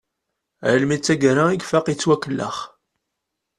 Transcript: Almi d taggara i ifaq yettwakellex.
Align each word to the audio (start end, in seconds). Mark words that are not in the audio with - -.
Almi 0.69 0.97
d 0.97 1.01
taggara 1.05 1.43
i 1.49 1.57
ifaq 1.61 1.85
yettwakellex. 1.89 2.57